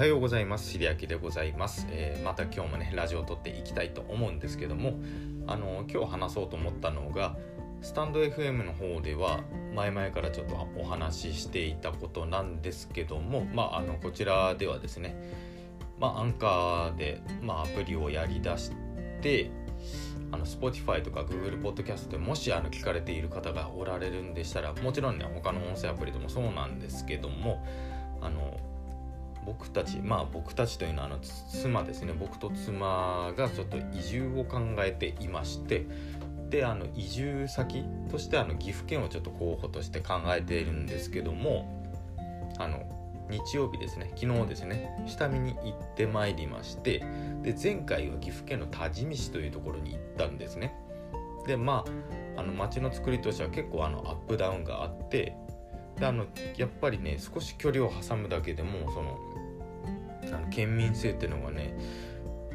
[0.00, 0.70] はようございます。
[0.70, 4.98] しりあきでございます、えーまた今日もね、ラジオを撮っていきたいと思うんですけども、
[5.46, 7.36] あの今日話そうと思ったのが、
[7.82, 9.40] スタンド FM の方では
[9.74, 15.14] 前々からちょっとお話ししていたことなんですけども、まあ、あのこちらではですね、
[15.98, 18.70] まあ、アンカーで、まあ、アプリをやりだし
[19.20, 19.50] て、
[20.32, 27.62] あの Spotify とか Google Podcast でもしあの聞かれている方がおられるんでしたらもちろんね他の音声アプリでもそうなんですけども
[28.22, 28.58] あの
[29.46, 32.12] 僕たちまあ僕たちというのはあの妻ですね。
[32.12, 35.86] 僕と妻がちょっと移住を考えていまして
[36.50, 41.80] であの移住先としてあの岐阜県をちょっと候補として考えているんですけども
[42.58, 42.84] あの
[43.30, 47.04] 日曜日ですね昨日ですね下見に行ってまいりまして
[47.42, 50.74] で前回は岐阜県の多治見市というところに行ったんですね。
[51.46, 51.84] でま
[52.36, 55.36] ああの街の作りとしては結構あのアップダウンがあって
[56.00, 59.18] であのやっぱりね少し距離を挟むだけでもその
[60.34, 61.76] あの県民性っていうのがね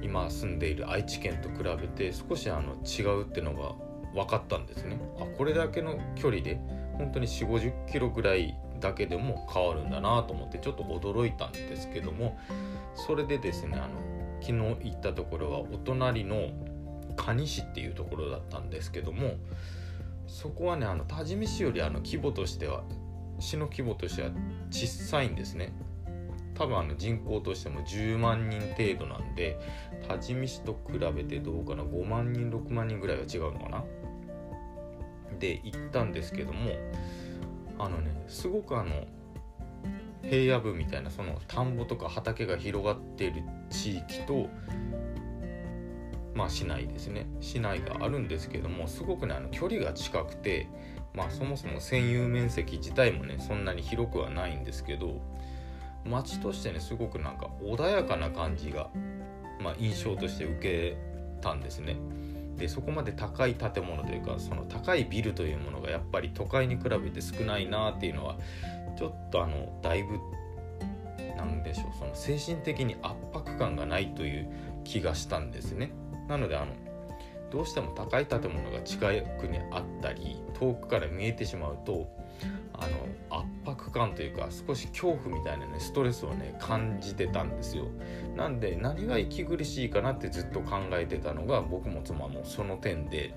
[0.00, 3.74] 今住んでいる愛知県と比べて少しあの違うっていうのが
[4.14, 4.98] 分かったんですね。
[5.18, 6.60] あこれだけの距離で
[6.94, 12.38] 本当に4 5 0キロぐらいだけでも変わるんだなと思ってちょっと驚いたんですけども
[12.94, 13.94] それでですねあの
[14.40, 16.50] 昨日行ったところはお隣の
[17.16, 19.36] 蟹市っていうところだったんですけども
[20.26, 22.82] そこはねあの多治見市よりあの規模としては
[23.42, 24.30] 市の規模としては
[24.70, 25.72] 小さいんですね。
[26.54, 29.58] 多分あの人口としても10万人程度なんで
[30.06, 31.82] 多治見市と比べてどうかな。
[31.82, 33.84] 5万人6万人ぐらいは違うのかな。
[35.38, 36.70] で行ったんですけども
[37.78, 39.06] あのねすごくあの
[40.22, 44.48] 平野部みたいなその田んぼとか畑が広がっている地域と
[46.34, 50.68] まあ市内ですね市内があるんですけどもすごくねあの距離が近くて
[51.14, 55.20] まあそもそも占有面積自体もねそんなに広くはないんですけど
[56.04, 58.90] 街としてねすごくなんか穏やかな感じが、
[59.60, 60.96] まあ、印象として受け
[61.40, 61.96] たんですね。
[62.56, 68.36] でそこまで高い建物というかその高いビルというものがやっぱり都会に比べて少ないなっていうのは
[68.96, 70.18] ちょっとあのだいぶ
[71.36, 74.48] なんでしょうその精神的に圧迫感がないという
[74.84, 75.92] 気がしたんですね。
[76.28, 76.72] なのであの
[77.50, 82.08] どうしても高い建物が近くにあったり遠くから見えてしまうと
[82.72, 82.86] あ
[83.30, 87.86] の圧迫感というか少し恐怖みたいなねストレスをね感じてたんですよ。
[88.36, 93.34] なんで何が息苦しいかなってずっと考えてたのが僕も妻もその点で。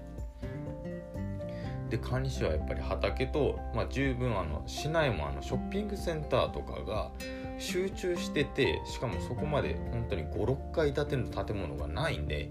[1.89, 7.11] で管理士はやっぱり畑と、まあ、十分あの市内もあのショッピングセンターとかが
[7.59, 12.49] 集中しててしかもそこまで本当に56階建ての建物がないんで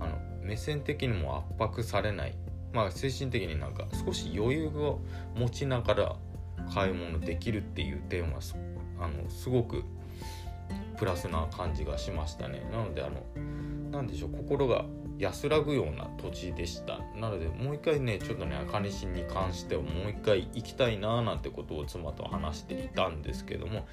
[0.00, 2.34] あの目線的にも圧迫されない。
[2.72, 5.00] まあ精神的になんか少し余裕を
[5.34, 6.16] 持ちながら
[6.74, 8.40] 買い物できるっていう点は
[9.00, 9.84] あのすごく
[10.96, 12.66] プラスな感じがしましたね。
[12.70, 13.22] なのであの
[13.90, 14.84] なんでしょう心が
[15.18, 16.98] 安らぐような土地でした。
[17.18, 23.86] なのでもう一回ねちょっとね赤西に関してはもう一回行きたいなーなんてことを妻と話していたんですけども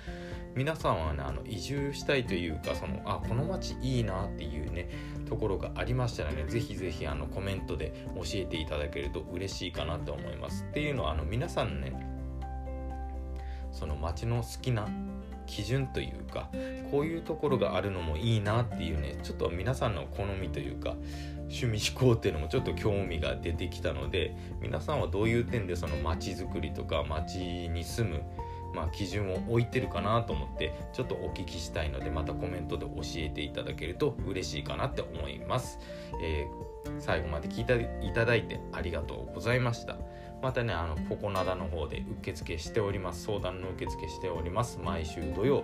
[0.55, 4.89] 皆さんはねあの移住したいというかそのあこの町いいなっていうね
[5.25, 10.65] ところがありましたらねぜひぜひあのコメントで教えていただけると嬉しいかなと思います。
[10.69, 11.93] っていうのはあの皆さんね
[13.71, 14.87] その町の好きな
[15.45, 16.49] 基準というか
[16.91, 20.95] こういうところがあるのもいいなっていうねちょっと皆さんの好みというか
[21.49, 27.37] 趣味思考っていうのもちょっと興味が出てきたので皆さんはどういう点でその町づくりとか街
[27.69, 28.23] に住む
[28.73, 35.79] まあ、基準を置いてるかなと思ってちょっとお聞きしたいのでまたコメントで教えていただけると嬉しいかなって思います、
[36.21, 39.97] えー最後まで聞いていただいてありがとうございました。
[40.41, 43.23] またねあのココナダの方で受付しております。
[43.25, 44.79] 相談の受付しております。
[44.83, 45.63] 毎週土曜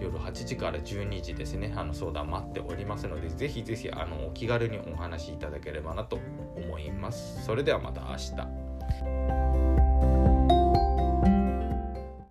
[0.00, 1.72] 夜8時から12時ですね。
[1.76, 6.18] あの相談待っておりますのでぜひぜひあのお気軽にお話しいただければなと
[6.56, 7.44] 思います。
[7.44, 9.63] それではまた明日。